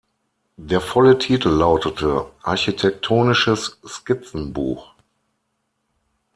Der 0.57 0.81
volle 0.81 1.19
Titel 1.19 1.49
lautete 1.49 2.25
"Architektonisches 2.41 3.77
Skizzen-Buch. 3.85 4.95